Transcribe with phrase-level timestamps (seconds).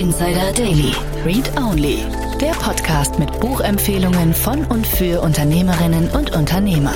[0.00, 0.94] Insider Daily.
[1.26, 1.98] Read Only.
[2.40, 6.94] Der Podcast mit Buchempfehlungen von und für Unternehmerinnen und Unternehmer.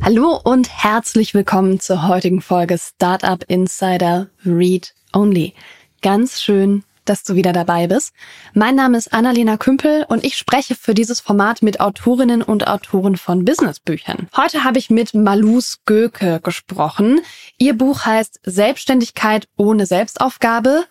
[0.00, 5.52] Hallo und herzlich willkommen zur heutigen Folge Startup Insider Read Only.
[6.00, 8.12] Ganz schön, dass du wieder dabei bist.
[8.54, 13.16] Mein Name ist Annalena Kümpel und ich spreche für dieses Format mit Autorinnen und Autoren
[13.16, 14.28] von Businessbüchern.
[14.36, 17.20] Heute habe ich mit Malus Göke gesprochen.
[17.58, 20.84] Ihr Buch heißt Selbstständigkeit ohne Selbstaufgabe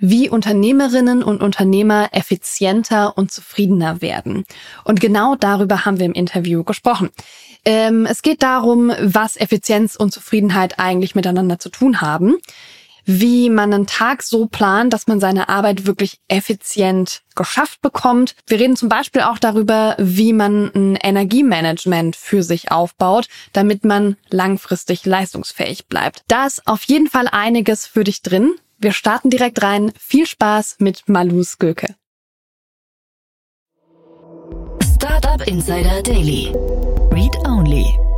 [0.00, 4.44] wie Unternehmerinnen und Unternehmer effizienter und zufriedener werden.
[4.84, 7.10] Und genau darüber haben wir im Interview gesprochen.
[7.66, 12.36] Ähm, es geht darum, was Effizienz und Zufriedenheit eigentlich miteinander zu tun haben
[13.04, 18.34] wie man einen Tag so plant, dass man seine Arbeit wirklich effizient geschafft bekommt.
[18.46, 24.16] Wir reden zum Beispiel auch darüber, wie man ein Energiemanagement für sich aufbaut, damit man
[24.28, 26.22] langfristig leistungsfähig bleibt.
[26.28, 28.54] Da ist auf jeden Fall einiges für dich drin.
[28.78, 29.92] Wir starten direkt rein.
[29.98, 31.94] Viel Spaß mit Malus Göke.
[34.94, 36.52] Startup Insider Daily.
[37.10, 38.09] Read Only.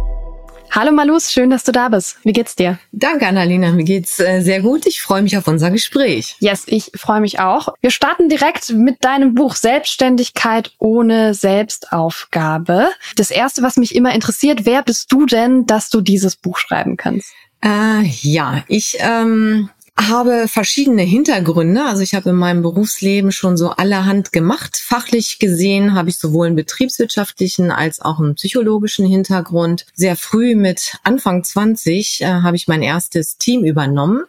[0.74, 2.16] Hallo Malus, schön, dass du da bist.
[2.24, 2.78] Wie geht's dir?
[2.92, 3.72] Danke, Annalena.
[3.72, 4.86] Mir geht's äh, sehr gut.
[4.86, 6.34] Ich freue mich auf unser Gespräch.
[6.40, 7.74] Yes, ich freue mich auch.
[7.82, 12.88] Wir starten direkt mit deinem Buch Selbstständigkeit ohne Selbstaufgabe.
[13.16, 16.96] Das erste, was mich immer interessiert, wer bist du denn, dass du dieses Buch schreiben
[16.96, 17.34] kannst?
[17.62, 19.68] Äh, ja, ich ähm,
[20.08, 21.84] habe verschiedene Hintergründe.
[21.84, 24.76] Also ich habe in meinem Berufsleben schon so allerhand gemacht.
[24.76, 29.86] Fachlich gesehen habe ich sowohl einen betriebswirtschaftlichen als auch einen psychologischen Hintergrund.
[29.94, 34.24] Sehr früh mit Anfang 20 äh, habe ich mein erstes Team übernommen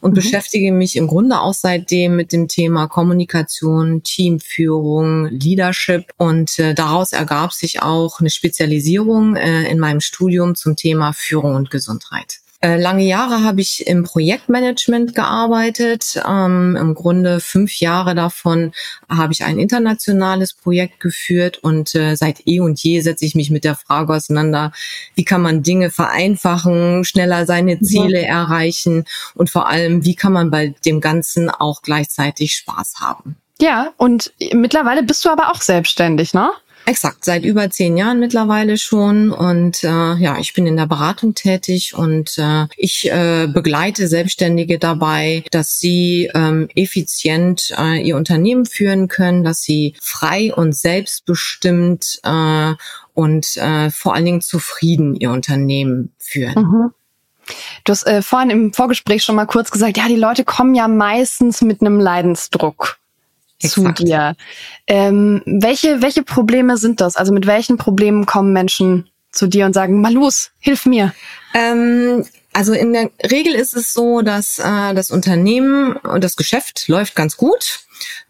[0.00, 0.16] und mhm.
[0.16, 6.12] beschäftige mich im Grunde auch seitdem mit dem Thema Kommunikation, Teamführung, Leadership.
[6.16, 11.54] Und äh, daraus ergab sich auch eine Spezialisierung äh, in meinem Studium zum Thema Führung
[11.54, 12.40] und Gesundheit.
[12.66, 16.20] Äh, lange Jahre habe ich im Projektmanagement gearbeitet.
[16.28, 18.72] Ähm, Im Grunde fünf Jahre davon
[19.08, 23.52] habe ich ein internationales Projekt geführt und äh, seit eh und je setze ich mich
[23.52, 24.72] mit der Frage auseinander,
[25.14, 28.42] wie kann man Dinge vereinfachen, schneller seine Ziele ja.
[28.42, 29.04] erreichen
[29.36, 33.36] und vor allem, wie kann man bei dem Ganzen auch gleichzeitig Spaß haben.
[33.60, 36.50] Ja, und mittlerweile bist du aber auch selbstständig, ne?
[36.88, 39.32] Exakt, seit über zehn Jahren mittlerweile schon.
[39.32, 44.78] Und äh, ja, ich bin in der Beratung tätig und äh, ich äh, begleite Selbstständige
[44.78, 52.20] dabei, dass sie ähm, effizient äh, ihr Unternehmen führen können, dass sie frei und selbstbestimmt
[52.22, 52.74] äh,
[53.14, 56.62] und äh, vor allen Dingen zufrieden ihr Unternehmen führen.
[56.62, 56.90] Mhm.
[57.82, 60.86] Du hast äh, vorhin im Vorgespräch schon mal kurz gesagt, ja, die Leute kommen ja
[60.86, 62.98] meistens mit einem Leidensdruck
[63.62, 63.98] Exakt.
[63.98, 64.36] zu dir.
[64.86, 67.16] Ähm, welche, welche Probleme sind das?
[67.16, 71.12] Also mit welchen Problemen kommen Menschen zu dir und sagen, mal los, hilf mir?
[71.54, 76.88] Ähm, also in der Regel ist es so, dass äh, das Unternehmen und das Geschäft
[76.88, 77.80] läuft ganz gut.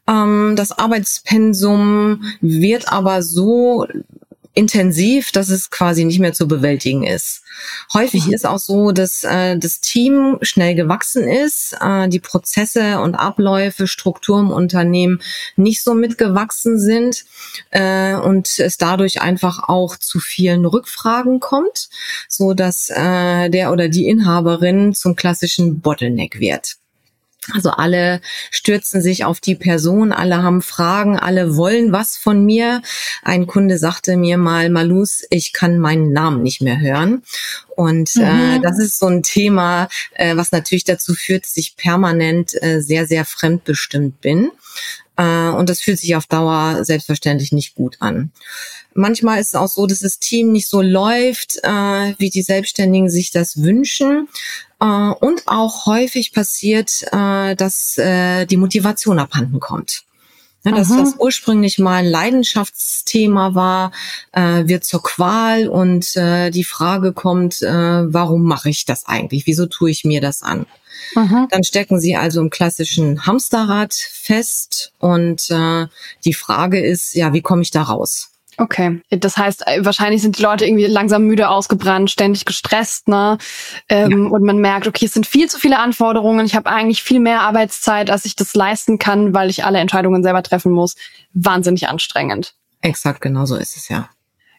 [0.09, 3.87] Ähm, das Arbeitspensum wird aber so
[4.56, 7.43] intensiv, dass es quasi nicht mehr zu bewältigen ist.
[7.93, 8.33] Häufig mhm.
[8.33, 13.87] ist auch so, dass äh, das Team schnell gewachsen ist, äh, die Prozesse und Abläufe,
[13.87, 15.21] Struktur im Unternehmen
[15.56, 17.27] nicht so mitgewachsen sind
[17.71, 21.91] äh, und es dadurch einfach auch zu vielen Rückfragen kommt,
[22.27, 26.77] so dass äh, der oder die Inhaberin zum klassischen Bottleneck wird.
[27.53, 28.21] Also alle
[28.51, 32.83] stürzen sich auf die Person, alle haben Fragen, alle wollen was von mir.
[33.23, 37.23] Ein Kunde sagte mir mal, Malus, ich kann meinen Namen nicht mehr hören.
[37.77, 38.56] Und äh, mhm.
[38.56, 42.81] äh, das ist so ein Thema, äh, was natürlich dazu führt, dass ich permanent äh,
[42.81, 44.51] sehr, sehr fremdbestimmt bin.
[45.17, 48.31] Äh, und das fühlt sich auf Dauer selbstverständlich nicht gut an.
[48.95, 53.11] Manchmal ist es auch so, dass das Team nicht so läuft, äh, wie die Selbstständigen
[53.11, 54.29] sich das wünschen.
[54.81, 60.05] Äh, und auch häufig passiert, äh, dass äh, die Motivation abhanden kommt.
[60.67, 63.93] Ja, das, was ursprünglich mal ein Leidenschaftsthema war,
[64.32, 69.46] äh, wird zur Qual und äh, die Frage kommt, äh, warum mache ich das eigentlich?
[69.46, 70.67] Wieso tue ich mir das an?
[71.14, 71.46] Aha.
[71.50, 75.87] Dann stecken sie also im klassischen Hamsterrad fest und äh,
[76.25, 78.31] die Frage ist, ja, wie komme ich da raus?
[78.58, 83.37] Okay, das heißt, äh, wahrscheinlich sind die Leute irgendwie langsam müde, ausgebrannt, ständig gestresst, ne?
[83.88, 84.31] Ähm, ja.
[84.31, 86.47] Und man merkt, okay, es sind viel zu viele Anforderungen.
[86.47, 90.23] Ich habe eigentlich viel mehr Arbeitszeit, als ich das leisten kann, weil ich alle Entscheidungen
[90.23, 90.97] selber treffen muss.
[91.35, 92.55] Wahnsinnig anstrengend.
[92.81, 94.08] Exakt, genau so ist es ja.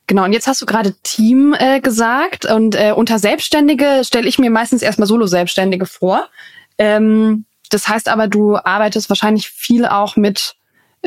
[0.06, 4.40] Genau, und jetzt hast du gerade Team äh, gesagt und äh, unter Selbstständige stelle ich
[4.40, 6.30] mir meistens erstmal Solo-Selbstständige vor.
[6.78, 10.56] Ähm, das heißt aber, du arbeitest wahrscheinlich viel auch mit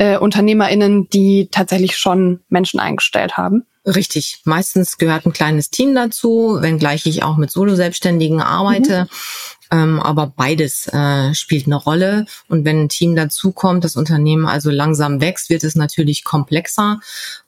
[0.01, 3.67] äh, UnternehmerInnen, die tatsächlich schon Menschen eingestellt haben.
[3.85, 4.41] Richtig.
[4.45, 9.03] Meistens gehört ein kleines Team dazu, wenngleich ich auch mit Solo-Selbstständigen arbeite.
[9.03, 9.77] Mhm.
[9.77, 12.25] Ähm, aber beides äh, spielt eine Rolle.
[12.47, 16.99] Und wenn ein Team dazukommt, das Unternehmen also langsam wächst, wird es natürlich komplexer.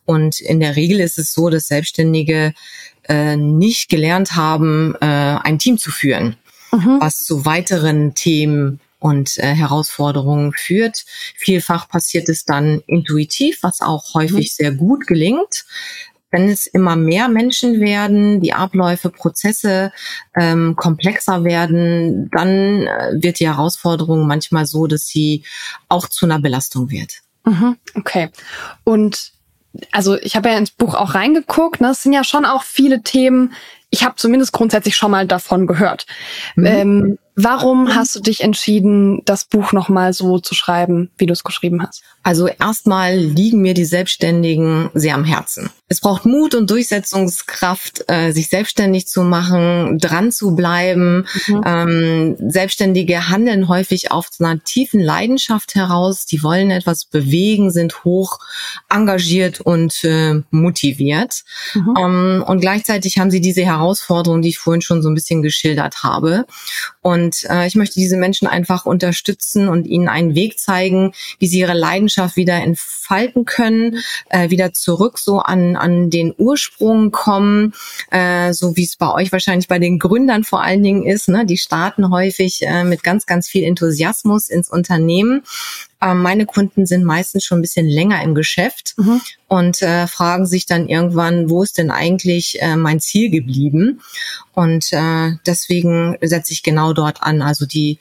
[0.06, 2.54] Und in der Regel ist es so, dass Selbstständige
[3.10, 6.36] äh, nicht gelernt haben, äh, ein Team zu führen,
[6.72, 6.98] mhm.
[7.00, 11.04] was zu weiteren Themen und äh, Herausforderungen führt.
[11.36, 14.64] Vielfach passiert es dann intuitiv, was auch häufig mhm.
[14.64, 15.66] sehr gut gelingt.
[16.32, 19.92] Wenn es immer mehr Menschen werden, die Abläufe, Prozesse
[20.36, 25.44] ähm, komplexer werden, dann äh, wird die Herausforderung manchmal so, dass sie
[25.90, 27.22] auch zu einer Belastung wird.
[27.44, 28.30] Mhm, okay.
[28.86, 29.34] Und
[29.92, 31.90] also ich habe ja ins Buch auch reingeguckt, ne?
[31.90, 33.54] es sind ja schon auch viele Themen,
[33.90, 36.08] ich habe zumindest grundsätzlich schon mal davon gehört.
[36.56, 36.66] Mhm.
[36.66, 41.44] Ähm, warum hast du dich entschieden, das Buch nochmal so zu schreiben, wie du es
[41.44, 42.04] geschrieben hast?
[42.24, 45.70] Also erstmal liegen mir die Selbstständigen sehr am Herzen.
[45.90, 51.28] Es braucht Mut und Durchsetzungskraft, äh, sich selbstständig zu machen, dran zu bleiben.
[51.48, 51.62] Mhm.
[51.66, 56.26] Ähm, Selbstständige handeln häufig auf einer tiefen Leidenschaft heraus.
[56.26, 58.40] Die wollen etwas bewegen, sind hoch
[58.90, 61.44] engagiert und äh, motiviert.
[61.74, 61.94] Mhm.
[62.00, 66.04] Ähm, und gleichzeitig haben sie diese Herausforderung, die ich vorhin schon so ein bisschen geschildert
[66.04, 66.46] habe.
[67.02, 71.60] Und äh, ich möchte diese Menschen einfach unterstützen und ihnen einen Weg zeigen, wie sie
[71.60, 74.00] ihre Leidenschaft Leidenschaft wieder entfalten können,
[74.30, 77.74] äh, wieder zurück so an, an den Ursprung kommen,
[78.12, 81.30] äh, so wie es bei euch wahrscheinlich bei den Gründern vor allen Dingen ist.
[81.30, 81.46] Ne?
[81.46, 85.44] Die starten häufig äh, mit ganz, ganz viel Enthusiasmus ins Unternehmen.
[86.04, 89.22] Ähm, meine Kunden sind meistens schon ein bisschen länger im Geschäft mhm.
[89.48, 94.02] und äh, fragen sich dann irgendwann, wo ist denn eigentlich äh, mein Ziel geblieben?
[94.54, 97.42] Und äh, deswegen setze ich genau dort an.
[97.42, 98.00] Also die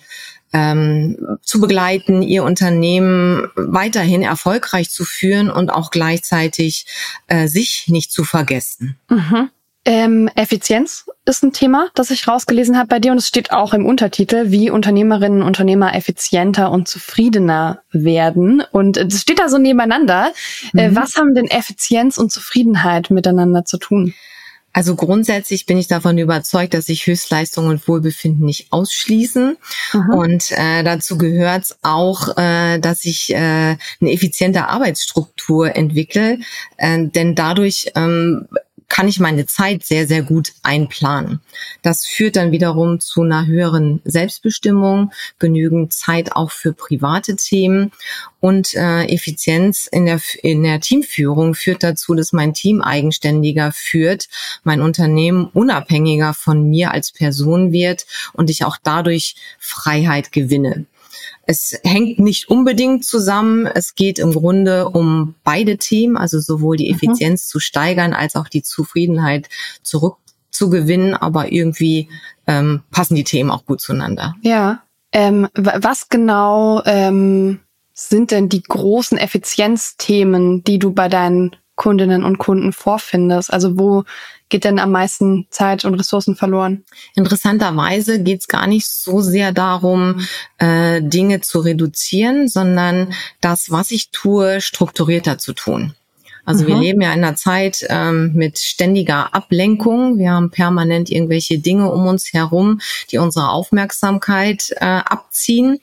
[0.52, 6.86] ähm, zu begleiten, ihr Unternehmen weiterhin erfolgreich zu führen und auch gleichzeitig
[7.28, 8.98] äh, sich nicht zu vergessen.
[9.08, 9.50] Mhm.
[9.84, 13.74] Ähm, Effizienz ist ein Thema, das ich rausgelesen habe bei dir und es steht auch
[13.74, 18.62] im Untertitel, wie Unternehmerinnen und Unternehmer effizienter und zufriedener werden.
[18.72, 20.32] Und es steht da so nebeneinander.
[20.74, 20.96] Äh, mhm.
[20.96, 24.14] Äh, was haben denn Effizienz und Zufriedenheit miteinander zu tun?
[24.74, 29.58] Also grundsätzlich bin ich davon überzeugt, dass sich Höchstleistung und Wohlbefinden nicht ausschließen.
[29.92, 30.14] Mhm.
[30.14, 36.38] Und äh, dazu gehört es auch, äh, dass ich äh, eine effiziente Arbeitsstruktur entwickle.
[36.78, 38.48] Äh, denn dadurch ähm,
[38.92, 41.40] kann ich meine Zeit sehr, sehr gut einplanen.
[41.80, 47.90] Das führt dann wiederum zu einer höheren Selbstbestimmung, genügend Zeit auch für private Themen
[48.40, 54.28] und äh, Effizienz in der, in der Teamführung führt dazu, dass mein Team eigenständiger führt,
[54.62, 58.04] mein Unternehmen unabhängiger von mir als Person wird
[58.34, 60.84] und ich auch dadurch Freiheit gewinne.
[61.44, 63.66] Es hängt nicht unbedingt zusammen.
[63.66, 66.96] Es geht im Grunde um beide Themen, also sowohl die mhm.
[66.96, 67.48] Effizienz mhm.
[67.50, 69.48] zu steigern als auch die Zufriedenheit
[69.82, 71.14] zurückzugewinnen.
[71.14, 72.08] Aber irgendwie
[72.46, 74.34] ähm, passen die Themen auch gut zueinander.
[74.42, 74.82] Ja.
[75.12, 77.60] Ähm, was genau ähm,
[77.92, 83.52] sind denn die großen Effizienzthemen, die du bei deinen Kundinnen und Kunden vorfindest?
[83.52, 84.04] Also wo
[84.50, 86.84] geht denn am meisten Zeit und Ressourcen verloren?
[87.16, 90.20] Interessanterweise geht es gar nicht so sehr darum,
[90.58, 95.96] äh, Dinge zu reduzieren, sondern das, was ich tue, strukturierter zu tun.
[96.44, 96.68] Also mhm.
[96.68, 100.18] wir leben ja in einer Zeit ähm, mit ständiger Ablenkung.
[100.18, 105.80] Wir haben permanent irgendwelche Dinge um uns herum, die unsere Aufmerksamkeit äh, abziehen.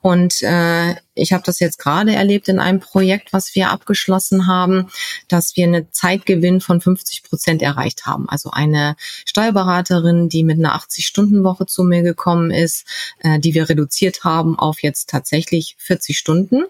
[0.00, 4.90] Und äh, ich habe das jetzt gerade erlebt in einem Projekt, was wir abgeschlossen haben,
[5.28, 8.28] dass wir eine Zeitgewinn von 50 Prozent erreicht haben.
[8.28, 12.86] Also eine Steuerberaterin, die mit einer 80-Stunden-Woche zu mir gekommen ist,
[13.20, 16.64] äh, die wir reduziert haben auf jetzt tatsächlich 40 Stunden.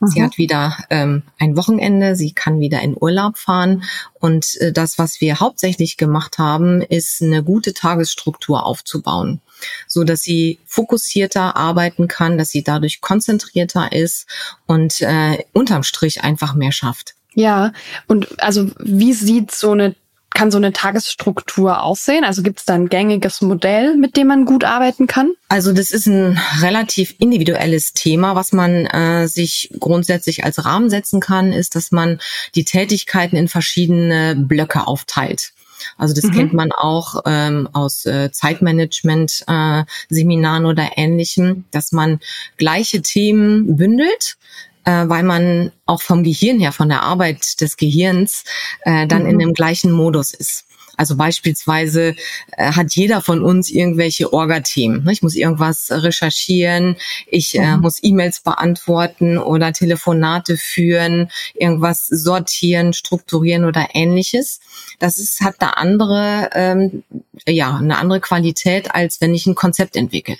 [0.00, 0.06] Mhm.
[0.06, 3.84] Sie hat wieder ähm, ein Wochenende, sie kann wieder in Urlaub fahren.
[4.14, 9.40] Und äh, das, was wir hauptsächlich gemacht haben, ist eine gute Tagesstruktur aufzubauen
[9.86, 14.26] so dass sie fokussierter arbeiten kann, dass sie dadurch konzentrierter ist
[14.66, 17.14] und äh, unterm Strich einfach mehr schafft.
[17.34, 17.72] Ja,
[18.06, 19.94] und also wie sieht so eine
[20.38, 22.22] kann so eine Tagesstruktur aussehen?
[22.22, 25.32] Also gibt es da ein gängiges Modell, mit dem man gut arbeiten kann?
[25.48, 28.36] Also das ist ein relativ individuelles Thema.
[28.36, 32.20] Was man äh, sich grundsätzlich als Rahmen setzen kann, ist, dass man
[32.54, 35.54] die Tätigkeiten in verschiedene Blöcke aufteilt.
[35.96, 36.32] Also das mhm.
[36.32, 42.18] kennt man auch ähm, aus äh, Zeitmanagement-Seminaren äh, oder ähnlichem, dass man
[42.56, 44.36] gleiche Themen bündelt,
[44.84, 48.44] äh, weil man auch vom Gehirn her, von der Arbeit des Gehirns,
[48.82, 49.30] äh, dann mhm.
[49.30, 50.64] in dem gleichen Modus ist.
[50.98, 52.16] Also beispielsweise
[52.56, 55.04] äh, hat jeder von uns irgendwelche Orga-Themen.
[55.04, 55.12] Ne?
[55.12, 56.96] Ich muss irgendwas recherchieren,
[57.28, 57.82] ich äh, mhm.
[57.82, 64.58] muss E-Mails beantworten oder Telefonate führen, irgendwas sortieren, strukturieren oder ähnliches.
[64.98, 67.04] Das ist, hat eine andere, ähm,
[67.46, 70.36] ja, eine andere Qualität, als wenn ich ein Konzept entwickle.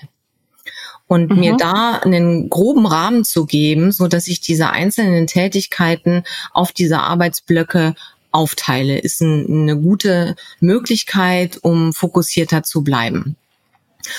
[1.07, 1.39] und mhm.
[1.39, 6.99] mir da einen groben Rahmen zu geben, so dass ich diese einzelnen Tätigkeiten auf diese
[6.99, 7.95] Arbeitsblöcke
[8.31, 13.37] aufteile, ist ein, eine gute Möglichkeit, um fokussierter zu bleiben.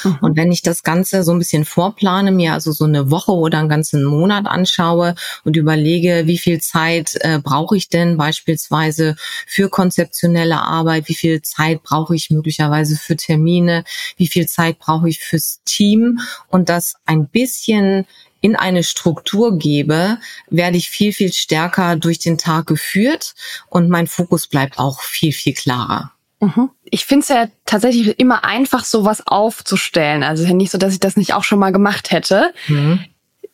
[0.04, 0.18] Mhm.
[0.22, 3.60] Und wenn ich das Ganze so ein bisschen vorplane, mir also so eine Woche oder
[3.60, 9.16] einen ganzen Monat anschaue und überlege, wie viel Zeit äh, brauche ich denn beispielsweise
[9.48, 13.84] für konzeptionelle Arbeit, wie viel Zeit brauche ich möglicherweise für Termine,
[14.18, 18.06] wie viel Zeit brauche ich fürs Team und das ein bisschen
[18.42, 20.18] in eine Struktur gebe,
[20.50, 23.36] werde ich viel, viel stärker durch den Tag geführt
[23.68, 26.12] und mein Fokus bleibt auch viel, viel klarer.
[26.40, 26.70] Mhm.
[26.86, 30.24] Ich finde es ja tatsächlich immer einfach, sowas aufzustellen.
[30.24, 32.54] Also ja nicht so, dass ich das nicht auch schon mal gemacht hätte.
[32.68, 33.04] Mhm.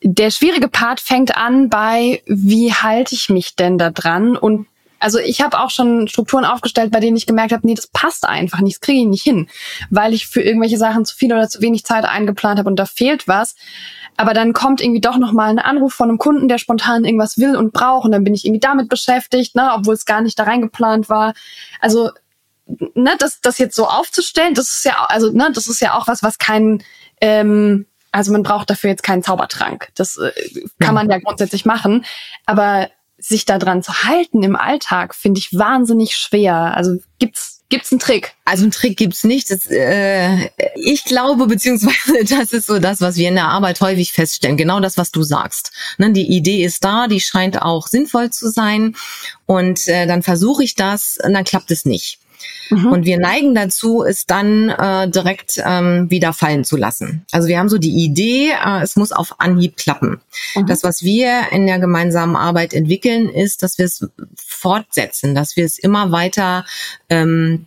[0.02, 4.36] Der schwierige Part fängt an bei, wie halte ich mich denn da dran?
[4.36, 4.66] Und
[4.98, 8.24] also ich habe auch schon Strukturen aufgestellt, bei denen ich gemerkt habe, nee, das passt
[8.26, 9.48] einfach nicht, das kriege ich nicht hin,
[9.90, 12.86] weil ich für irgendwelche Sachen zu viel oder zu wenig Zeit eingeplant habe und da
[12.86, 13.56] fehlt was.
[14.16, 17.38] Aber dann kommt irgendwie doch noch mal ein Anruf von einem Kunden, der spontan irgendwas
[17.38, 20.38] will und braucht und dann bin ich irgendwie damit beschäftigt, ne, obwohl es gar nicht
[20.38, 21.34] da reingeplant war.
[21.80, 22.10] Also
[22.66, 26.08] ne, das, das jetzt so aufzustellen, das ist ja, also, ne, das ist ja auch
[26.08, 26.82] was, was kein,
[27.20, 29.88] ähm, also man braucht dafür jetzt keinen Zaubertrank.
[29.94, 30.32] Das äh,
[30.80, 32.04] kann man ja grundsätzlich machen.
[32.46, 36.74] Aber sich daran zu halten im Alltag, finde ich wahnsinnig schwer.
[36.76, 38.34] Also gibt's Gibt's einen Trick?
[38.44, 39.50] Also einen Trick gibt's nicht.
[39.50, 44.12] Das, äh, ich glaube, beziehungsweise das ist so das, was wir in der Arbeit häufig
[44.12, 44.56] feststellen.
[44.56, 45.72] Genau das, was du sagst.
[45.98, 48.94] Ne, die Idee ist da, die scheint auch sinnvoll zu sein.
[49.46, 52.20] Und äh, dann versuche ich das und dann klappt es nicht.
[52.70, 52.86] Mhm.
[52.86, 57.24] Und wir neigen dazu, es dann äh, direkt ähm, wieder fallen zu lassen.
[57.32, 60.20] Also wir haben so die Idee, äh, es muss auf Anhieb klappen.
[60.54, 60.66] Mhm.
[60.66, 65.64] Das, was wir in der gemeinsamen Arbeit entwickeln, ist, dass wir es fortsetzen, dass wir
[65.64, 66.64] es immer weiter
[67.08, 67.66] ähm,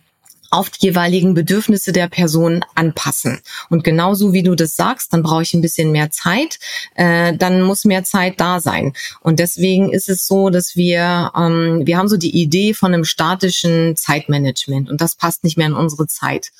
[0.50, 3.38] auf die jeweiligen Bedürfnisse der Person anpassen.
[3.68, 6.58] Und genauso wie du das sagst, dann brauche ich ein bisschen mehr Zeit,
[6.96, 8.92] äh, dann muss mehr Zeit da sein.
[9.20, 13.04] Und deswegen ist es so, dass wir, ähm, wir haben so die Idee von einem
[13.04, 16.50] statischen Zeitmanagement und das passt nicht mehr in unsere Zeit.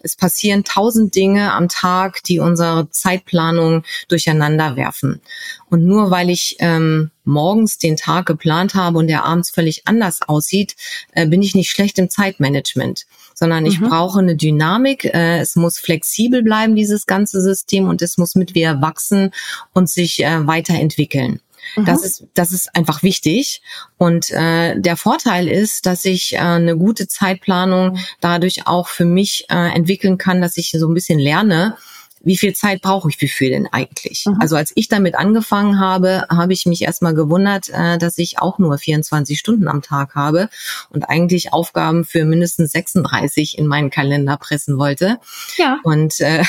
[0.00, 5.20] Es passieren tausend Dinge am Tag, die unsere Zeitplanung durcheinander werfen.
[5.68, 10.20] Und nur weil ich ähm, morgens den Tag geplant habe und der abends völlig anders
[10.22, 10.76] aussieht,
[11.12, 13.88] äh, bin ich nicht schlecht im Zeitmanagement, sondern ich mhm.
[13.88, 15.04] brauche eine Dynamik.
[15.04, 19.30] Äh, es muss flexibel bleiben, dieses ganze System, und es muss mit mir wachsen
[19.72, 21.40] und sich äh, weiterentwickeln.
[21.76, 21.84] Mhm.
[21.84, 23.62] Das ist das ist einfach wichtig
[23.98, 29.46] und äh, der Vorteil ist, dass ich äh, eine gute Zeitplanung dadurch auch für mich
[29.50, 31.76] äh, entwickeln kann, dass ich so ein bisschen lerne,
[32.22, 34.24] wie viel Zeit brauche ich für denn eigentlich?
[34.26, 34.36] Mhm.
[34.40, 38.58] Also als ich damit angefangen habe, habe ich mich erstmal gewundert, äh, dass ich auch
[38.58, 40.50] nur 24 Stunden am Tag habe
[40.90, 45.18] und eigentlich Aufgaben für mindestens 36 in meinen Kalender pressen wollte.
[45.56, 45.78] Ja.
[45.82, 46.44] Und äh,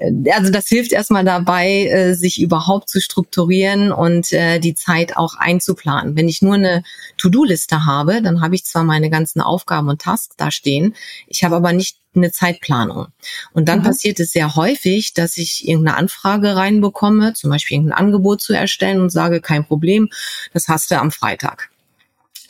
[0.32, 5.34] also das hilft erstmal dabei, äh, sich überhaupt zu strukturieren und äh, die Zeit auch
[5.36, 6.16] einzuplanen.
[6.16, 6.82] Wenn ich nur eine
[7.16, 10.94] To-Do-Liste habe, dann habe ich zwar meine ganzen Aufgaben und Tasks da stehen,
[11.28, 13.08] ich habe aber nicht eine Zeitplanung.
[13.52, 13.84] Und dann mhm.
[13.84, 19.00] passiert es sehr häufig, dass ich irgendeine Anfrage reinbekomme, zum Beispiel irgendein Angebot zu erstellen
[19.00, 20.08] und sage, kein Problem,
[20.52, 21.70] das hast du am Freitag.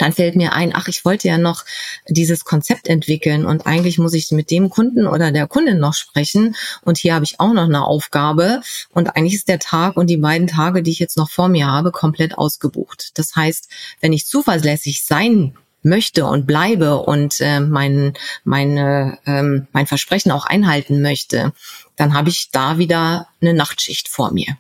[0.01, 1.67] Dann fällt mir ein, ach, ich wollte ja noch
[2.09, 6.57] dieses Konzept entwickeln und eigentlich muss ich mit dem Kunden oder der Kundin noch sprechen
[6.81, 8.63] und hier habe ich auch noch eine Aufgabe
[8.95, 11.67] und eigentlich ist der Tag und die beiden Tage, die ich jetzt noch vor mir
[11.67, 13.11] habe, komplett ausgebucht.
[13.19, 13.69] Das heißt,
[14.01, 20.47] wenn ich zuverlässig sein möchte und bleibe und äh, mein, meine, ähm, mein Versprechen auch
[20.47, 21.53] einhalten möchte,
[21.97, 24.57] dann habe ich da wieder eine Nachtschicht vor mir.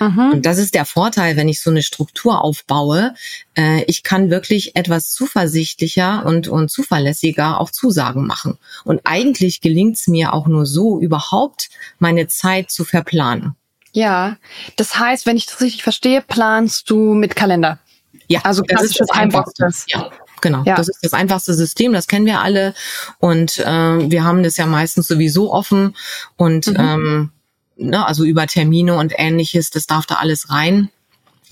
[0.00, 0.32] Mhm.
[0.32, 3.14] Und das ist der Vorteil, wenn ich so eine Struktur aufbaue.
[3.56, 8.58] Äh, ich kann wirklich etwas zuversichtlicher und, und zuverlässiger auch Zusagen machen.
[8.84, 13.54] Und eigentlich gelingt es mir auch nur so, überhaupt meine Zeit zu verplanen.
[13.92, 14.38] Ja,
[14.76, 17.78] das heißt, wenn ich das richtig verstehe, planst du mit Kalender.
[18.26, 19.68] Ja, also das ist das Einfachste.
[19.88, 20.10] Ja.
[20.42, 20.76] Genau, ja.
[20.76, 22.74] das ist das einfachste System, das kennen wir alle
[23.18, 23.64] und äh,
[24.10, 25.96] wir haben das ja meistens sowieso offen
[26.36, 26.76] und mhm.
[26.78, 27.30] ähm,
[27.76, 30.90] ne, also über Termine und ähnliches, das darf da alles rein.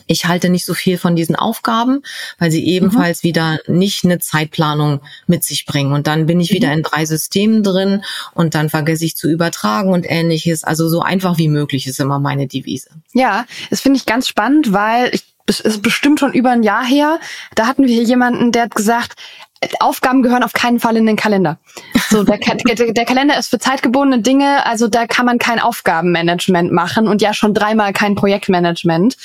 [0.07, 2.03] Ich halte nicht so viel von diesen Aufgaben,
[2.41, 3.29] weil sie ebenfalls mhm.
[3.29, 5.93] wieder nicht eine Zeitplanung mit sich bringen.
[5.93, 6.55] Und dann bin ich mhm.
[6.57, 8.03] wieder in drei Systemen drin
[8.35, 10.65] und dann vergesse ich zu übertragen und ähnliches.
[10.65, 12.91] Also so einfach wie möglich ist immer meine Devise.
[13.13, 17.19] Ja, das finde ich ganz spannend, weil ich ist bestimmt schon über ein Jahr her.
[17.57, 19.17] Da hatten wir hier jemanden, der hat gesagt,
[19.79, 21.59] Aufgaben gehören auf keinen Fall in den Kalender.
[22.09, 26.73] So, der, der, der Kalender ist für zeitgebundene Dinge, also da kann man kein Aufgabenmanagement
[26.73, 29.17] machen und ja schon dreimal kein Projektmanagement.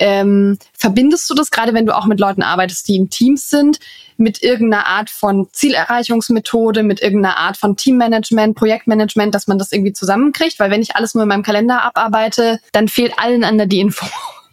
[0.00, 3.78] Ähm, verbindest du das gerade, wenn du auch mit Leuten arbeitest, die in Teams sind,
[4.16, 9.92] mit irgendeiner Art von Zielerreichungsmethode, mit irgendeiner Art von Teammanagement, Projektmanagement, dass man das irgendwie
[9.92, 10.58] zusammenkriegt?
[10.58, 14.06] Weil wenn ich alles nur in meinem Kalender abarbeite, dann fehlt allen anderen die Info.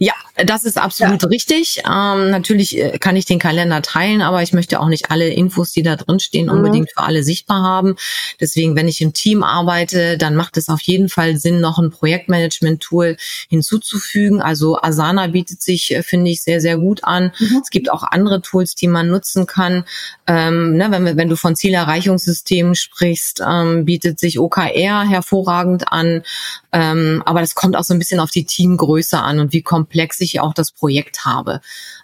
[0.03, 0.15] Ja,
[0.47, 1.27] das ist absolut ja.
[1.27, 1.83] richtig.
[1.85, 5.73] Ähm, natürlich äh, kann ich den Kalender teilen, aber ich möchte auch nicht alle Infos,
[5.73, 6.53] die da drin stehen, mhm.
[6.53, 7.95] unbedingt für alle sichtbar haben.
[8.39, 11.91] Deswegen, wenn ich im Team arbeite, dann macht es auf jeden Fall Sinn, noch ein
[11.91, 13.15] Projektmanagement-Tool
[13.47, 14.41] hinzuzufügen.
[14.41, 17.31] Also Asana bietet sich, äh, finde ich, sehr, sehr gut an.
[17.37, 17.61] Mhm.
[17.61, 19.83] Es gibt auch andere Tools, die man nutzen kann.
[20.33, 26.23] Ähm, ne, wenn, wenn du von Zielerreichungssystemen sprichst, ähm, bietet sich OKR hervorragend an.
[26.71, 30.21] Ähm, aber das kommt auch so ein bisschen auf die Teamgröße an und wie komplex
[30.21, 31.59] ich auch das Projekt habe.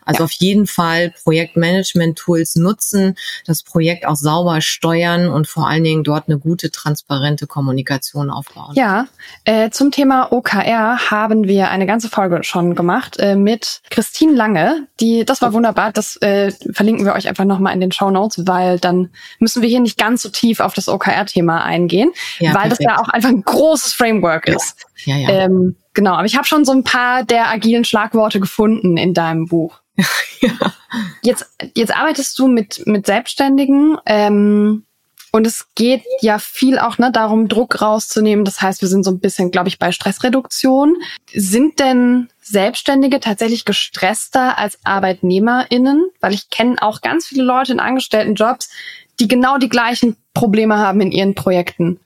[0.07, 0.25] Also ja.
[0.25, 6.27] auf jeden Fall Projektmanagement-Tools nutzen, das Projekt auch sauber steuern und vor allen Dingen dort
[6.27, 8.73] eine gute, transparente Kommunikation aufbauen.
[8.75, 9.07] Ja,
[9.43, 14.87] äh, zum Thema OKR haben wir eine ganze Folge schon gemacht äh, mit Christine Lange.
[14.99, 15.91] Die, das war wunderbar.
[15.91, 19.09] Das äh, verlinken wir euch einfach nochmal in den Show Notes, weil dann
[19.39, 22.79] müssen wir hier nicht ganz so tief auf das OKR-Thema eingehen, ja, weil perfekt.
[22.79, 24.85] das ja auch einfach ein großes Framework ist.
[25.05, 25.29] Ja, ja.
[25.29, 29.45] Ähm, genau, aber ich habe schon so ein paar der agilen Schlagworte gefunden in deinem
[29.45, 29.81] Buch.
[30.41, 30.51] ja.
[31.21, 34.85] Jetzt, jetzt arbeitest du mit, mit Selbstständigen ähm,
[35.31, 38.45] und es geht ja viel auch ne, darum, Druck rauszunehmen.
[38.45, 40.95] Das heißt, wir sind so ein bisschen, glaube ich, bei Stressreduktion.
[41.33, 46.09] Sind denn Selbstständige tatsächlich gestresster als ArbeitnehmerInnen?
[46.21, 48.69] Weil ich kenne auch ganz viele Leute in Angestelltenjobs,
[49.19, 51.99] die genau die gleichen Probleme haben in ihren Projekten.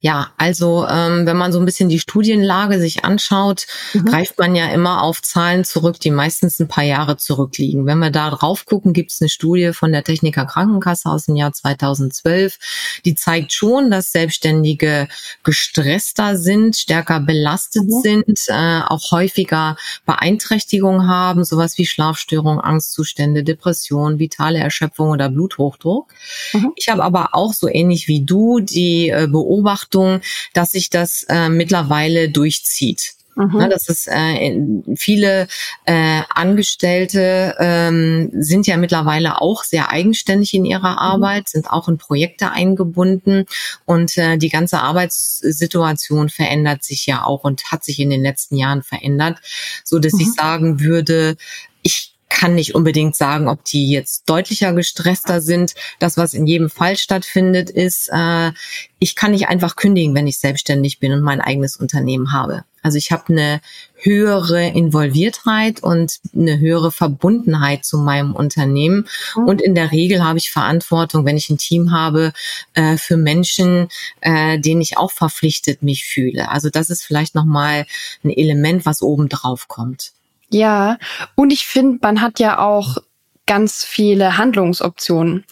[0.00, 4.04] Ja, also ähm, wenn man so ein bisschen die Studienlage sich anschaut, mhm.
[4.04, 7.84] greift man ja immer auf Zahlen zurück, die meistens ein paar Jahre zurückliegen.
[7.84, 11.34] Wenn wir da drauf gucken, gibt es eine Studie von der Techniker Krankenkasse aus dem
[11.34, 15.08] Jahr 2012, die zeigt schon, dass Selbstständige
[15.42, 18.00] gestresster sind, stärker belastet mhm.
[18.00, 19.76] sind, äh, auch häufiger
[20.06, 26.14] Beeinträchtigungen haben, sowas wie Schlafstörungen, Angstzustände, Depression, vitale Erschöpfung oder Bluthochdruck.
[26.52, 26.72] Mhm.
[26.76, 30.20] Ich habe aber auch so ähnlich wie du die äh, Beobachtung Beobachtung,
[30.52, 33.14] dass sich das äh, mittlerweile durchzieht.
[33.36, 33.50] Mhm.
[33.54, 34.60] Na, das ist äh,
[34.96, 35.46] viele
[35.84, 40.98] äh, Angestellte ähm, sind ja mittlerweile auch sehr eigenständig in ihrer mhm.
[40.98, 43.46] Arbeit, sind auch in Projekte eingebunden
[43.84, 48.56] und äh, die ganze Arbeitssituation verändert sich ja auch und hat sich in den letzten
[48.56, 49.38] Jahren verändert,
[49.84, 50.20] so dass mhm.
[50.20, 51.36] ich sagen würde,
[51.82, 55.74] ich kann nicht unbedingt sagen, ob die jetzt deutlicher gestresster sind.
[55.98, 58.52] Das, was in jedem Fall stattfindet, ist, äh,
[58.98, 62.64] ich kann nicht einfach kündigen, wenn ich selbstständig bin und mein eigenes Unternehmen habe.
[62.82, 63.60] Also ich habe eine
[63.96, 69.08] höhere Involviertheit und eine höhere Verbundenheit zu meinem Unternehmen.
[69.36, 69.44] Mhm.
[69.44, 72.32] Und in der Regel habe ich Verantwortung, wenn ich ein Team habe,
[72.74, 73.88] äh, für Menschen,
[74.20, 76.50] äh, denen ich auch verpflichtet mich fühle.
[76.50, 77.86] Also das ist vielleicht nochmal
[78.22, 80.12] ein Element, was oben drauf kommt.
[80.50, 80.98] Ja,
[81.34, 82.98] und ich finde, man hat ja auch
[83.46, 85.44] ganz viele Handlungsoptionen.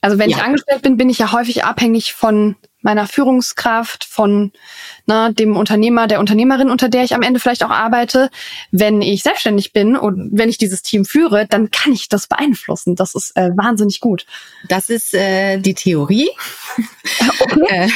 [0.00, 0.36] Also wenn ja.
[0.36, 4.52] ich angestellt bin, bin ich ja häufig abhängig von meiner Führungskraft, von
[5.06, 8.30] na, dem Unternehmer, der Unternehmerin, unter der ich am Ende vielleicht auch arbeite.
[8.70, 12.94] Wenn ich selbstständig bin und wenn ich dieses Team führe, dann kann ich das beeinflussen.
[12.94, 14.26] Das ist äh, wahnsinnig gut.
[14.68, 16.28] Das ist äh, die Theorie.
[17.40, 17.86] Okay.
[17.86, 17.88] äh,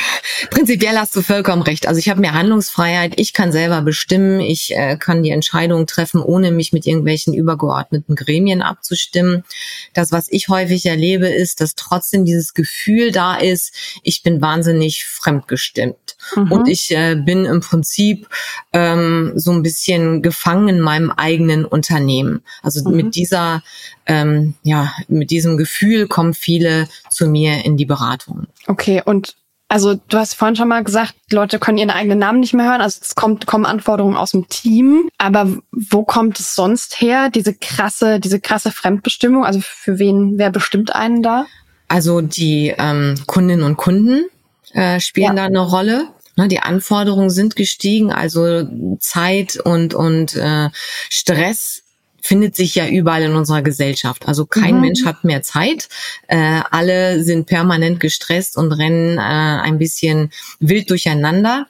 [0.50, 1.86] prinzipiell hast du vollkommen recht.
[1.86, 3.14] Also ich habe mehr Handlungsfreiheit.
[3.18, 4.40] Ich kann selber bestimmen.
[4.40, 9.44] Ich äh, kann die Entscheidungen treffen, ohne mich mit irgendwelchen übergeordneten Gremien abzustimmen.
[9.92, 14.71] Das, was ich häufig erlebe, ist, dass trotzdem dieses Gefühl da ist, ich bin wahnsinnig
[15.04, 16.16] fremdgestimmt.
[16.36, 16.52] Mhm.
[16.52, 18.28] Und ich äh, bin im Prinzip
[18.72, 22.42] ähm, so ein bisschen gefangen in meinem eigenen Unternehmen.
[22.62, 22.96] Also mhm.
[22.96, 23.62] mit dieser,
[24.06, 28.46] ähm, ja, mit diesem Gefühl kommen viele zu mir in die Beratung.
[28.66, 29.36] Okay, und
[29.72, 32.82] also du hast vorhin schon mal gesagt, Leute können ihren eigenen Namen nicht mehr hören.
[32.82, 35.08] Also es kommt, kommen Anforderungen aus dem Team.
[35.16, 39.46] Aber wo kommt es sonst her, diese krasse, diese krasse Fremdbestimmung?
[39.46, 41.46] Also für wen, wer bestimmt einen da?
[41.88, 44.26] Also die ähm, Kundinnen und Kunden
[44.72, 45.42] äh, spielen ja.
[45.42, 46.08] da eine Rolle.
[46.36, 48.66] Ne, die Anforderungen sind gestiegen, also
[49.00, 50.70] Zeit und, und äh,
[51.10, 51.82] Stress
[52.22, 54.26] findet sich ja überall in unserer Gesellschaft.
[54.26, 54.80] Also kein mhm.
[54.80, 55.88] Mensch hat mehr Zeit.
[56.28, 60.30] Äh, alle sind permanent gestresst und rennen äh, ein bisschen
[60.60, 61.66] wild durcheinander.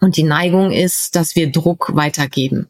[0.00, 2.68] Und die Neigung ist, dass wir Druck weitergeben.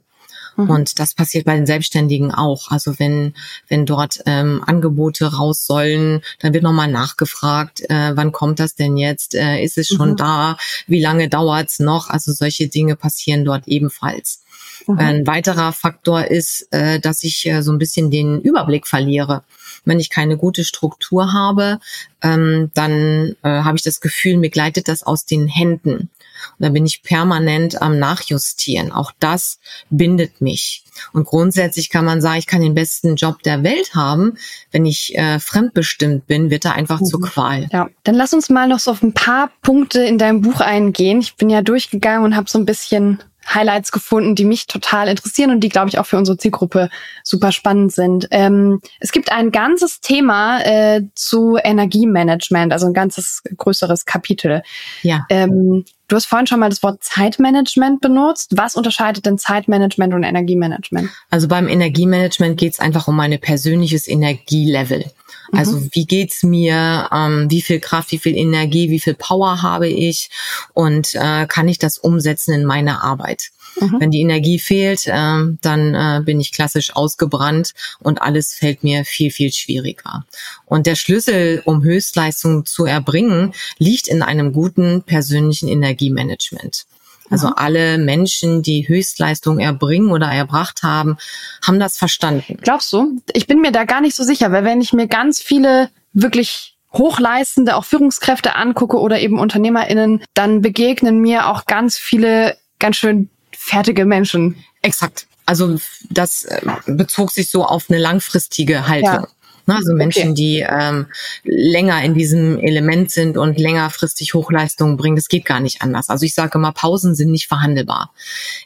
[0.57, 0.71] Mhm.
[0.71, 2.71] Und das passiert bei den Selbstständigen auch.
[2.71, 3.35] Also wenn,
[3.69, 8.97] wenn dort ähm, Angebote raus sollen, dann wird nochmal nachgefragt, äh, wann kommt das denn
[8.97, 9.35] jetzt?
[9.35, 10.17] Äh, ist es schon mhm.
[10.17, 10.57] da?
[10.87, 12.11] Wie lange dauert's noch?
[12.11, 14.41] Also solche Dinge passieren dort ebenfalls.
[14.87, 14.99] Mhm.
[14.99, 19.43] Ein weiterer Faktor ist, äh, dass ich äh, so ein bisschen den Überblick verliere.
[19.87, 21.79] Wenn ich keine gute Struktur habe,
[22.23, 26.11] ähm, dann äh, habe ich das Gefühl, mir gleitet das aus den Händen.
[26.59, 28.93] Und da bin ich permanent am Nachjustieren.
[28.93, 29.59] Auch das
[29.91, 30.85] bindet mich.
[31.13, 34.37] Und grundsätzlich kann man sagen, ich kann den besten Job der Welt haben.
[34.71, 37.07] Wenn ich äh, fremdbestimmt bin, wird er einfach mhm.
[37.07, 37.69] zur Qual.
[37.73, 41.21] Ja, dann lass uns mal noch so auf ein paar Punkte in deinem Buch eingehen.
[41.21, 43.23] Ich bin ja durchgegangen und habe so ein bisschen
[43.55, 46.91] Highlights gefunden, die mich total interessieren und die, glaube ich, auch für unsere Zielgruppe
[47.23, 48.29] super spannend sind.
[48.31, 54.63] Ähm, es gibt ein ganzes Thema äh, zu Energiemanagement, also ein ganzes größeres Kapitel.
[55.03, 55.27] Ja.
[55.31, 58.53] Ähm, du hast vorhin schon mal das Wort Zeitmanagement benutzt.
[58.57, 61.11] Was unterscheidet denn Zeitmanagement und Energiemanagement?
[61.31, 65.05] Also beim Energiemanagement geht es einfach um mein persönliches Energielevel.
[65.53, 65.91] Also mhm.
[65.93, 70.31] wie geht's mir, ähm, wie viel Kraft, wie viel Energie, wie viel Power habe ich
[70.75, 73.51] und äh, kann ich das umsetzen in meine Arbeit?
[73.81, 74.01] Mhm.
[74.01, 75.13] Wenn die Energie fehlt, äh,
[75.61, 80.25] dann äh, bin ich klassisch ausgebrannt und alles fällt mir viel, viel schwieriger.
[80.65, 86.87] Und der Schlüssel, um Höchstleistung zu erbringen, liegt in einem guten persönlichen Energiemanagement.
[87.31, 87.55] Also mhm.
[87.57, 91.17] alle Menschen, die Höchstleistung erbringen oder erbracht haben,
[91.63, 92.59] haben das verstanden.
[92.63, 93.21] Glaubst du?
[93.33, 96.77] Ich bin mir da gar nicht so sicher, weil wenn ich mir ganz viele wirklich
[96.93, 103.29] hochleistende, auch Führungskräfte angucke oder eben UnternehmerInnen, dann begegnen mir auch ganz viele ganz schön
[103.67, 104.65] fertige Menschen.
[104.83, 105.27] Exakt.
[105.45, 109.11] Also das äh, bezog sich so auf eine langfristige Haltung.
[109.11, 109.29] Ja.
[109.67, 109.75] Ne?
[109.75, 110.35] Also Menschen, okay.
[110.35, 111.07] die ähm,
[111.43, 116.09] länger in diesem Element sind und längerfristig Hochleistungen bringen, das geht gar nicht anders.
[116.09, 118.13] Also ich sage immer, Pausen sind nicht verhandelbar.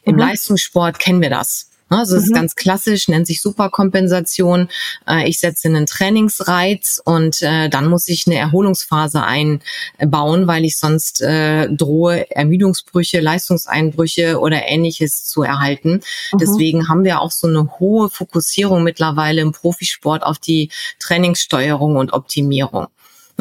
[0.03, 0.19] Im mhm.
[0.19, 1.70] Leistungssport kennen wir das.
[1.91, 2.27] Ne, also es mhm.
[2.27, 4.69] ist ganz klassisch, nennt sich Superkompensation.
[5.07, 10.77] Äh, ich setze einen Trainingsreiz und äh, dann muss ich eine Erholungsphase einbauen, weil ich
[10.77, 16.01] sonst äh, drohe, Ermüdungsbrüche, Leistungseinbrüche oder ähnliches zu erhalten.
[16.31, 16.37] Mhm.
[16.39, 22.13] Deswegen haben wir auch so eine hohe Fokussierung mittlerweile im Profisport auf die Trainingssteuerung und
[22.13, 22.87] Optimierung.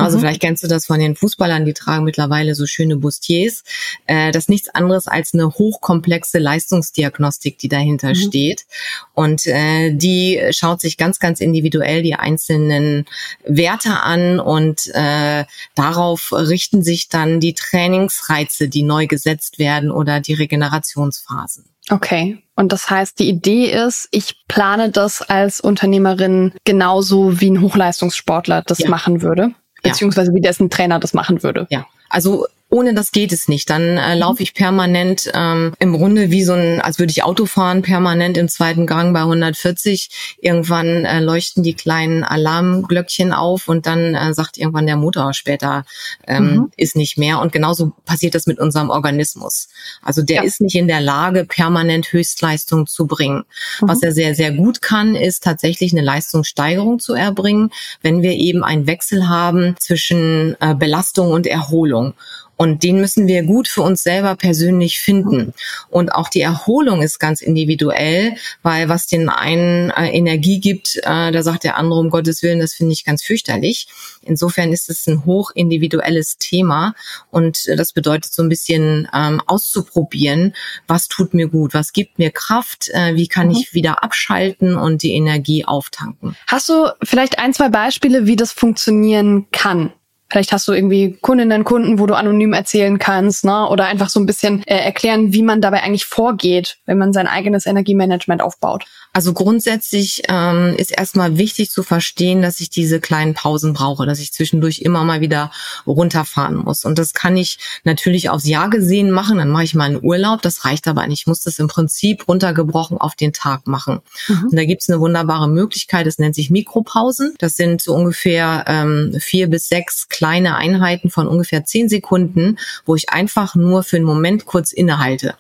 [0.05, 0.23] Also mhm.
[0.23, 3.63] vielleicht kennst du das von den Fußballern, die tragen mittlerweile so schöne Bustiers.
[4.07, 8.15] Äh, das ist nichts anderes als eine hochkomplexe Leistungsdiagnostik, die dahinter mhm.
[8.15, 8.67] steht.
[9.15, 13.07] Und äh, die schaut sich ganz, ganz individuell die einzelnen
[13.45, 20.21] Werte an und äh, darauf richten sich dann die Trainingsreize, die neu gesetzt werden oder
[20.21, 21.65] die Regenerationsphasen.
[21.91, 22.39] Okay.
[22.57, 28.63] Und das heißt, die Idee ist, ich plane das als Unternehmerin genauso wie ein Hochleistungssportler
[28.63, 28.91] das ja.
[28.91, 31.67] machen würde beziehungsweise wie dessen Trainer das machen würde.
[31.71, 33.69] Ja, also ohne das geht es nicht.
[33.69, 34.21] Dann äh, mhm.
[34.21, 38.39] laufe ich permanent ähm, im Grunde wie so ein, als würde ich Auto fahren, permanent
[38.39, 40.39] im zweiten Gang bei 140.
[40.41, 45.85] Irgendwann äh, leuchten die kleinen Alarmglöckchen auf und dann äh, sagt irgendwann der Motor später
[46.29, 46.73] ähm, mhm.
[46.77, 47.41] ist nicht mehr.
[47.41, 49.69] Und genauso passiert das mit unserem Organismus.
[50.01, 50.43] Also der ja.
[50.45, 53.45] ist nicht in der Lage, permanent Höchstleistung zu bringen.
[53.81, 53.89] Mhm.
[53.89, 58.63] Was er sehr, sehr gut kann, ist tatsächlich eine Leistungssteigerung zu erbringen, wenn wir eben
[58.63, 62.15] einen Wechsel haben zwischen äh, Belastung und Erholung.
[62.61, 65.55] Und den müssen wir gut für uns selber persönlich finden.
[65.89, 71.33] Und auch die Erholung ist ganz individuell, weil was den einen äh, Energie gibt, äh,
[71.33, 73.89] da sagt der andere um Gottes Willen, das finde ich ganz fürchterlich.
[74.21, 76.95] Insofern ist es ein hoch individuelles Thema
[77.31, 80.55] und äh, das bedeutet so ein bisschen ähm, auszuprobieren,
[80.87, 83.55] was tut mir gut, was gibt mir Kraft, äh, wie kann mhm.
[83.55, 86.37] ich wieder abschalten und die Energie auftanken.
[86.47, 89.95] Hast du vielleicht ein, zwei Beispiele, wie das funktionieren kann?
[90.31, 93.69] Vielleicht hast du irgendwie Kundinnen, Kunden, wo du anonym erzählen kannst, ne?
[93.69, 97.27] Oder einfach so ein bisschen äh, erklären, wie man dabei eigentlich vorgeht, wenn man sein
[97.27, 98.85] eigenes Energiemanagement aufbaut.
[99.13, 104.21] Also grundsätzlich ähm, ist erstmal wichtig zu verstehen, dass ich diese kleinen Pausen brauche, dass
[104.21, 105.51] ich zwischendurch immer mal wieder
[105.85, 106.85] runterfahren muss.
[106.85, 109.39] Und das kann ich natürlich aufs Jahr gesehen machen.
[109.39, 110.43] Dann mache ich mal einen Urlaub.
[110.43, 111.23] Das reicht aber nicht.
[111.23, 113.99] Ich muss das im Prinzip runtergebrochen auf den Tag machen.
[114.29, 114.45] Mhm.
[114.45, 116.07] Und da gibt es eine wunderbare Möglichkeit.
[116.07, 117.35] Das nennt sich Mikropausen.
[117.39, 122.95] Das sind so ungefähr ähm, vier bis sechs kleine Einheiten von ungefähr zehn Sekunden, wo
[122.95, 125.35] ich einfach nur für einen Moment kurz innehalte.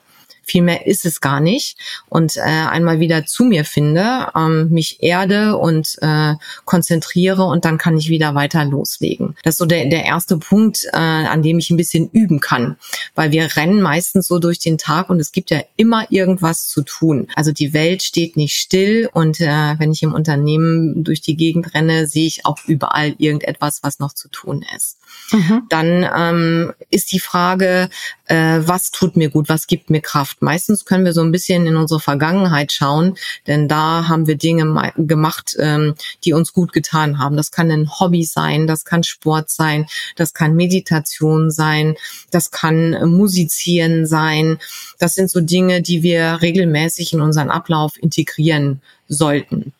[0.50, 1.76] Viel mehr ist es gar nicht.
[2.08, 6.34] Und äh, einmal wieder zu mir finde, ähm, mich erde und äh,
[6.64, 9.36] konzentriere und dann kann ich wieder weiter loslegen.
[9.44, 12.76] Das ist so der, der erste Punkt, äh, an dem ich ein bisschen üben kann.
[13.14, 16.82] Weil wir rennen meistens so durch den Tag und es gibt ja immer irgendwas zu
[16.82, 17.28] tun.
[17.36, 21.74] Also die Welt steht nicht still und äh, wenn ich im Unternehmen durch die Gegend
[21.74, 24.99] renne, sehe ich auch überall irgendetwas, was noch zu tun ist.
[25.32, 25.62] Mhm.
[25.68, 27.88] Dann ähm, ist die Frage,
[28.26, 30.42] äh, was tut mir gut, was gibt mir Kraft.
[30.42, 34.92] Meistens können wir so ein bisschen in unsere Vergangenheit schauen, denn da haben wir Dinge
[34.96, 35.94] gemacht, ähm,
[36.24, 37.36] die uns gut getan haben.
[37.36, 41.96] Das kann ein Hobby sein, das kann Sport sein, das kann Meditation sein,
[42.30, 44.58] das kann Musizieren sein.
[44.98, 49.72] Das sind so Dinge, die wir regelmäßig in unseren Ablauf integrieren sollten.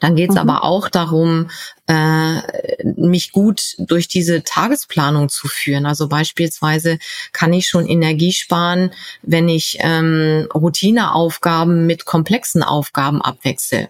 [0.00, 0.48] Dann geht es mhm.
[0.48, 1.50] aber auch darum,
[1.86, 2.40] äh,
[2.96, 5.86] mich gut durch diese Tagesplanung zu führen.
[5.86, 6.98] Also beispielsweise
[7.32, 8.90] kann ich schon Energie sparen,
[9.22, 13.88] wenn ich ähm, Routineaufgaben mit komplexen Aufgaben abwechsel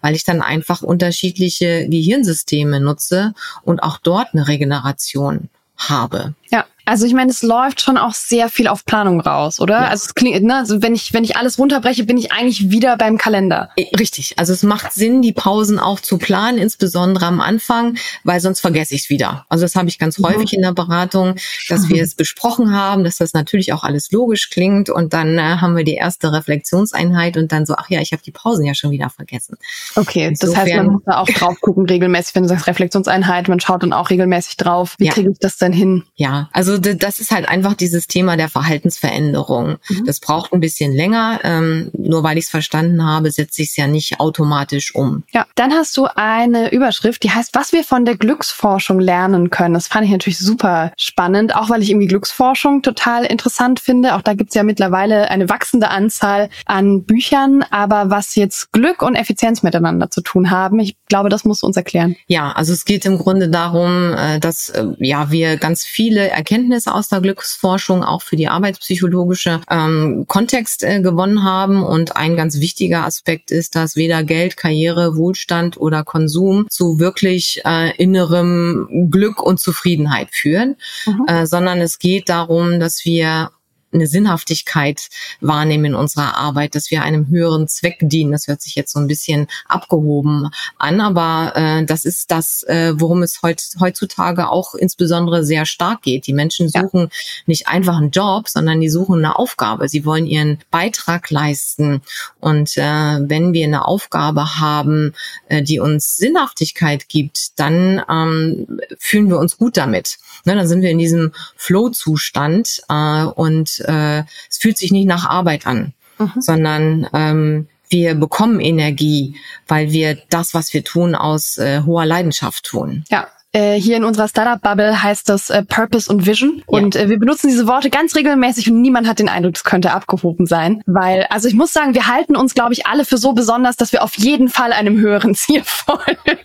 [0.00, 6.34] weil ich dann einfach unterschiedliche Gehirnsysteme nutze und auch dort eine Regeneration habe.
[6.52, 6.66] Ja.
[6.84, 9.82] Also ich meine, es läuft schon auch sehr viel auf Planung raus, oder?
[9.82, 9.88] Ja.
[9.88, 12.96] Also es klingt, ne, also wenn ich wenn ich alles runterbreche, bin ich eigentlich wieder
[12.96, 13.70] beim Kalender.
[13.98, 14.34] Richtig.
[14.36, 18.94] Also es macht Sinn, die Pausen auch zu planen, insbesondere am Anfang, weil sonst vergesse
[18.96, 19.46] ich es wieder.
[19.48, 20.26] Also das habe ich ganz mhm.
[20.26, 21.36] häufig in der Beratung,
[21.68, 25.42] dass wir es besprochen haben, dass das natürlich auch alles logisch klingt und dann äh,
[25.60, 28.74] haben wir die erste Reflexionseinheit und dann so, ach ja, ich habe die Pausen ja
[28.74, 29.56] schon wieder vergessen.
[29.94, 33.46] Okay, Insofern, das heißt, man muss da auch drauf gucken regelmäßig, wenn du sagst Reflexionseinheit,
[33.46, 35.12] man schaut dann auch regelmäßig drauf, wie ja.
[35.12, 36.02] kriege ich das denn hin?
[36.16, 39.76] Ja, also das ist halt einfach dieses Thema der Verhaltensveränderung.
[39.88, 40.04] Mhm.
[40.06, 41.40] Das braucht ein bisschen länger.
[41.44, 45.24] Ähm, nur weil ich es verstanden habe, setze ich es ja nicht automatisch um.
[45.32, 49.74] Ja, dann hast du eine Überschrift, die heißt, was wir von der Glücksforschung lernen können.
[49.74, 54.14] Das fand ich natürlich super spannend, auch weil ich irgendwie Glücksforschung total interessant finde.
[54.14, 57.64] Auch da gibt es ja mittlerweile eine wachsende Anzahl an Büchern.
[57.70, 61.66] Aber was jetzt Glück und Effizienz miteinander zu tun haben, ich glaube, das musst du
[61.66, 62.16] uns erklären.
[62.26, 66.94] Ja, also es geht im Grunde darum, äh, dass äh, ja wir ganz viele Erkenntnisse
[66.94, 71.82] aus der Glücksforschung auch für die arbeitspsychologische ähm, Kontext äh, gewonnen haben.
[71.82, 77.62] Und ein ganz wichtiger Aspekt ist, dass weder Geld, Karriere, Wohlstand oder Konsum zu wirklich
[77.64, 81.26] äh, innerem Glück und Zufriedenheit führen, mhm.
[81.26, 83.50] äh, sondern es geht darum, dass wir
[83.92, 85.08] eine Sinnhaftigkeit
[85.40, 88.32] wahrnehmen in unserer Arbeit, dass wir einem höheren Zweck dienen.
[88.32, 92.94] Das hört sich jetzt so ein bisschen abgehoben an, aber äh, das ist das, äh,
[92.96, 96.26] worum es heut, heutzutage auch insbesondere sehr stark geht.
[96.26, 97.08] Die Menschen suchen ja.
[97.46, 99.88] nicht einfach einen Job, sondern die suchen eine Aufgabe.
[99.88, 102.02] Sie wollen ihren Beitrag leisten.
[102.40, 105.14] Und äh, wenn wir eine Aufgabe haben,
[105.48, 110.18] äh, die uns Sinnhaftigkeit gibt, dann ähm, fühlen wir uns gut damit.
[110.44, 115.28] Ne, dann sind wir in diesem Flow-Zustand äh, und äh, es fühlt sich nicht nach
[115.28, 116.32] Arbeit an, mhm.
[116.38, 119.36] sondern ähm, wir bekommen Energie,
[119.68, 123.04] weil wir das, was wir tun, aus äh, hoher Leidenschaft tun.
[123.10, 126.58] Ja, äh, hier in unserer Startup-Bubble heißt das äh, Purpose und Vision.
[126.58, 126.64] Ja.
[126.66, 129.92] Und äh, wir benutzen diese Worte ganz regelmäßig und niemand hat den Eindruck, es könnte
[129.92, 130.82] abgehoben sein.
[130.86, 133.92] Weil, also ich muss sagen, wir halten uns, glaube ich, alle für so besonders, dass
[133.92, 136.38] wir auf jeden Fall einem höheren Ziel folgen.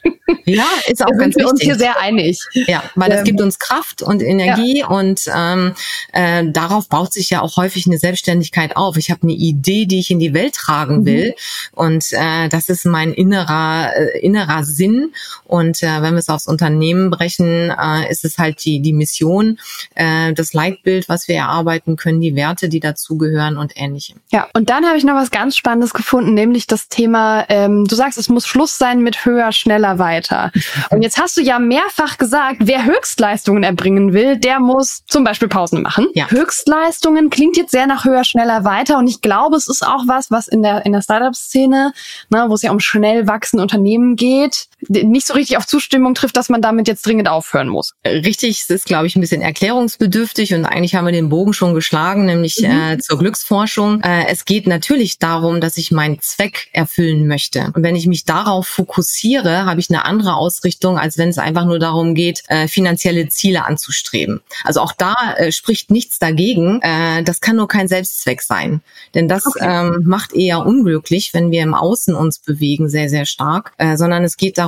[0.44, 1.52] Ja, ist auch da ganz sind wir wichtig.
[1.52, 2.40] uns hier sehr einig.
[2.54, 4.88] Ja, weil das ähm, gibt uns Kraft und Energie ja.
[4.88, 5.74] und ähm,
[6.12, 8.98] äh, darauf baut sich ja auch häufig eine Selbstständigkeit auf.
[8.98, 11.06] Ich habe eine Idee, die ich in die Welt tragen mhm.
[11.06, 11.34] will mhm.
[11.78, 15.14] und äh, das ist mein innerer äh, innerer Sinn
[15.46, 19.60] und äh, wenn wir es aufs Unternehmen brechen, äh, ist es halt die die Mission,
[19.96, 24.20] äh, das Leitbild, was wir erarbeiten können, die Werte, die dazugehören und ähnlichem.
[24.32, 27.46] Ja, und dann habe ich noch was ganz Spannendes gefunden, nämlich das Thema.
[27.50, 30.52] Ähm, du sagst, es muss Schluss sein mit höher, schneller, weiter weiter.
[30.90, 35.48] Und jetzt hast du ja mehrfach gesagt, wer Höchstleistungen erbringen will, der muss zum Beispiel
[35.48, 36.08] Pausen machen.
[36.14, 36.30] Ja.
[36.30, 38.98] Höchstleistungen klingt jetzt sehr nach höher, schneller, weiter.
[38.98, 41.94] Und ich glaube, es ist auch was, was in der, in der Startup-Szene,
[42.30, 46.38] ne, wo es ja um schnell wachsende Unternehmen geht, nicht so richtig auf Zustimmung trifft,
[46.38, 47.94] dass man damit jetzt dringend aufhören muss.
[48.06, 51.74] Richtig, es ist, glaube ich, ein bisschen erklärungsbedürftig und eigentlich haben wir den Bogen schon
[51.74, 52.66] geschlagen, nämlich mhm.
[52.66, 54.02] äh, zur Glücksforschung.
[54.02, 57.72] Äh, es geht natürlich darum, dass ich meinen Zweck erfüllen möchte.
[57.74, 61.66] Und wenn ich mich darauf fokussiere, habe ich eine andere Ausrichtung, als wenn es einfach
[61.66, 64.42] nur darum geht, äh, finanzielle Ziele anzustreben.
[64.64, 66.82] Also auch da äh, spricht nichts dagegen.
[66.82, 68.82] Äh, das kann nur kein Selbstzweck sein.
[69.16, 69.60] Denn das okay.
[69.64, 73.74] ähm, macht eher unglücklich, wenn wir im Außen uns bewegen, sehr, sehr stark.
[73.78, 74.67] Äh, sondern es geht darum,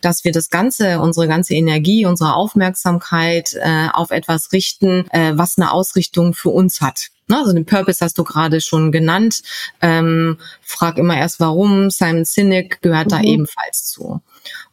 [0.00, 5.58] dass wir das Ganze, unsere ganze Energie, unsere Aufmerksamkeit äh, auf etwas richten, äh, was
[5.58, 7.08] eine Ausrichtung für uns hat.
[7.30, 9.42] Also den Purpose hast du gerade schon genannt.
[9.80, 11.90] Ähm, frag immer erst warum.
[11.90, 13.10] Simon Sinek gehört mhm.
[13.10, 14.20] da ebenfalls zu.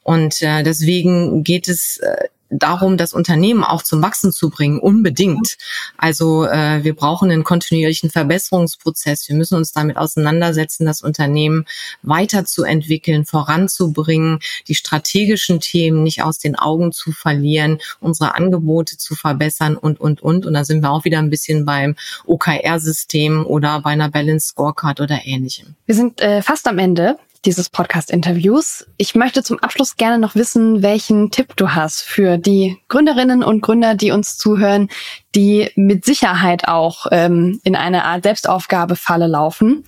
[0.03, 5.57] Und äh, deswegen geht es äh, darum, das Unternehmen auch zum Wachsen zu bringen, unbedingt.
[5.97, 9.27] Also äh, wir brauchen einen kontinuierlichen Verbesserungsprozess.
[9.27, 11.65] Wir müssen uns damit auseinandersetzen, das Unternehmen
[12.01, 19.75] weiterzuentwickeln, voranzubringen, die strategischen Themen nicht aus den Augen zu verlieren, unsere Angebote zu verbessern
[19.77, 20.45] und, und, und.
[20.45, 25.01] Und da sind wir auch wieder ein bisschen beim OKR-System oder bei einer Balance Scorecard
[25.01, 25.75] oder ähnlichem.
[25.85, 28.87] Wir sind äh, fast am Ende dieses Podcast-Interviews.
[28.97, 33.61] Ich möchte zum Abschluss gerne noch wissen, welchen Tipp du hast für die Gründerinnen und
[33.61, 34.89] Gründer, die uns zuhören,
[35.35, 39.83] die mit Sicherheit auch ähm, in eine Art Selbstaufgabefalle laufen.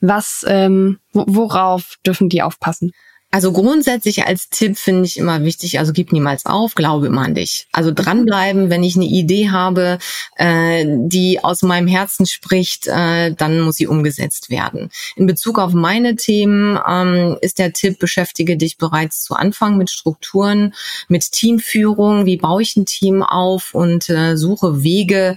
[0.00, 2.92] Was, ähm, worauf dürfen die aufpassen?
[3.34, 7.34] Also grundsätzlich als Tipp finde ich immer wichtig, also gib niemals auf, glaube immer an
[7.34, 7.66] dich.
[7.72, 9.98] Also dranbleiben, wenn ich eine Idee habe,
[10.36, 14.88] äh, die aus meinem Herzen spricht, äh, dann muss sie umgesetzt werden.
[15.16, 19.90] In Bezug auf meine Themen ähm, ist der Tipp, beschäftige dich bereits zu Anfang mit
[19.90, 20.72] Strukturen,
[21.08, 25.36] mit Teamführung, wie baue ich ein Team auf und äh, suche Wege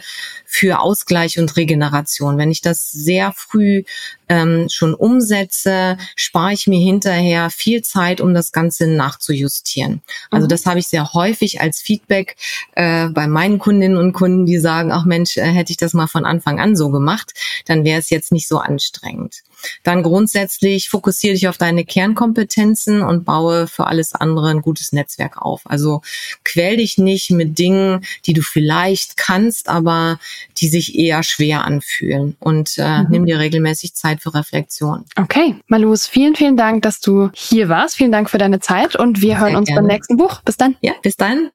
[0.49, 2.37] für Ausgleich und Regeneration.
[2.37, 3.83] Wenn ich das sehr früh
[4.29, 10.01] ähm, schon umsetze, spare ich mir hinterher viel Zeit, um das Ganze nachzujustieren.
[10.31, 10.49] Also mhm.
[10.49, 12.37] das habe ich sehr häufig als Feedback
[12.75, 16.07] äh, bei meinen Kundinnen und Kunden, die sagen, ach Mensch, äh, hätte ich das mal
[16.07, 17.33] von Anfang an so gemacht,
[17.65, 19.43] dann wäre es jetzt nicht so anstrengend.
[19.83, 25.37] Dann grundsätzlich fokussiere dich auf deine Kernkompetenzen und baue für alles andere ein gutes Netzwerk
[25.37, 25.61] auf.
[25.65, 26.01] Also
[26.43, 30.19] quäl dich nicht mit Dingen, die du vielleicht kannst, aber
[30.57, 32.35] die sich eher schwer anfühlen.
[32.39, 33.07] Und äh, mhm.
[33.09, 35.05] nimm dir regelmäßig Zeit für Reflexion.
[35.15, 37.95] Okay, Malus, vielen, vielen Dank, dass du hier warst.
[37.95, 39.81] Vielen Dank für deine Zeit und wir Sehr hören uns gerne.
[39.81, 40.41] beim nächsten Buch.
[40.41, 40.75] Bis dann.
[40.81, 41.49] Ja, bis dann.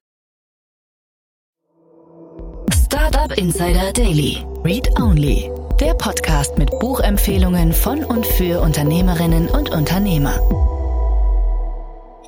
[2.92, 4.44] Startup Insider Daily.
[4.64, 5.50] Read Only.
[5.82, 10.38] Der Podcast mit Buchempfehlungen von und für Unternehmerinnen und Unternehmer.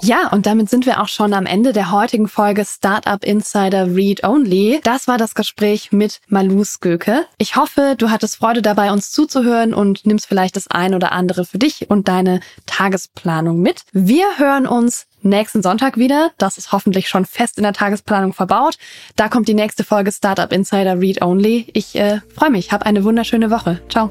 [0.00, 4.24] Ja, und damit sind wir auch schon am Ende der heutigen Folge Startup Insider Read
[4.24, 4.80] Only.
[4.82, 7.26] Das war das Gespräch mit Malus Göke.
[7.38, 11.44] Ich hoffe, du hattest Freude dabei, uns zuzuhören und nimmst vielleicht das ein oder andere
[11.44, 13.84] für dich und deine Tagesplanung mit.
[13.92, 16.32] Wir hören uns nächsten Sonntag wieder.
[16.38, 18.76] Das ist hoffentlich schon fest in der Tagesplanung verbaut.
[19.16, 21.66] Da kommt die nächste Folge Startup Insider Read Only.
[21.72, 22.72] Ich äh, freue mich.
[22.72, 23.80] Hab eine wunderschöne Woche.
[23.88, 24.08] Ciao.